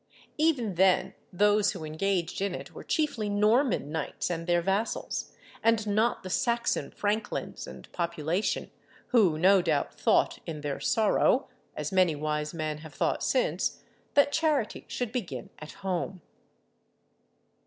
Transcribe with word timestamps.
Even 0.39 0.73
then 0.73 1.13
those 1.31 1.73
who 1.73 1.83
engaged 1.85 2.41
in 2.41 2.55
it 2.55 2.73
were 2.73 2.83
chiefly 2.83 3.29
Norman 3.29 3.91
knights 3.91 4.31
and 4.31 4.47
their 4.47 4.63
vassals, 4.63 5.31
and 5.61 5.85
not 5.85 6.23
the 6.23 6.29
Saxon 6.31 6.89
franklins 6.89 7.67
and 7.67 7.87
population, 7.91 8.71
who 9.09 9.37
no 9.37 9.61
doubt 9.61 9.93
thought, 9.93 10.39
in 10.47 10.61
their 10.61 10.79
sorrow, 10.79 11.49
as 11.75 11.91
many 11.91 12.15
wise 12.15 12.51
men 12.51 12.79
have 12.79 12.95
thought 12.95 13.21
since, 13.23 13.83
that 14.15 14.31
charity 14.31 14.85
should 14.87 15.11
begin 15.11 15.51
at 15.59 15.73
home. 15.85 16.21